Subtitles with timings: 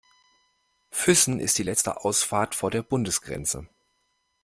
[0.89, 3.67] Füssen ist die letzte Abfahrt vor der Bundesgrenze.